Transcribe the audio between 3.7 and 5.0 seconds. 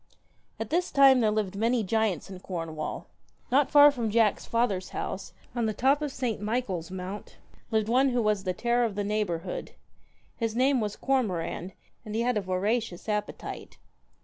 from Jack's father's